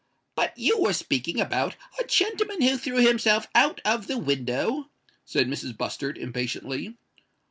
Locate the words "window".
4.17-4.89